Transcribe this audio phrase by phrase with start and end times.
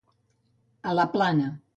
[0.93, 1.51] A la plana.